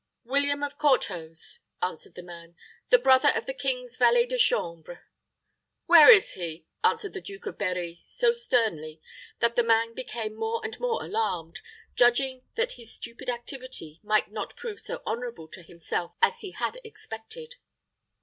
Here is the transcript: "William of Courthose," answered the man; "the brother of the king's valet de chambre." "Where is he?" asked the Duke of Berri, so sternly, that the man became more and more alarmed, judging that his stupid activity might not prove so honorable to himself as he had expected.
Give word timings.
"William 0.23 0.63
of 0.63 0.79
Courthose," 0.79 1.59
answered 1.79 2.15
the 2.15 2.23
man; 2.23 2.55
"the 2.89 2.97
brother 2.97 3.29
of 3.35 3.45
the 3.45 3.53
king's 3.53 3.97
valet 3.97 4.25
de 4.25 4.35
chambre." 4.39 5.03
"Where 5.85 6.09
is 6.09 6.33
he?" 6.33 6.65
asked 6.83 7.13
the 7.13 7.21
Duke 7.21 7.45
of 7.45 7.59
Berri, 7.59 8.01
so 8.07 8.33
sternly, 8.33 8.99
that 9.41 9.55
the 9.55 9.61
man 9.61 9.93
became 9.93 10.33
more 10.33 10.59
and 10.63 10.79
more 10.79 11.03
alarmed, 11.05 11.59
judging 11.93 12.41
that 12.55 12.71
his 12.81 12.91
stupid 12.95 13.29
activity 13.29 13.99
might 14.01 14.31
not 14.31 14.55
prove 14.55 14.79
so 14.79 15.03
honorable 15.05 15.47
to 15.49 15.61
himself 15.61 16.13
as 16.19 16.39
he 16.39 16.49
had 16.49 16.81
expected. 16.83 17.57